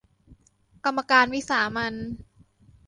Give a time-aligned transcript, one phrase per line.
[0.85, 1.93] กรรมการวิสามัญ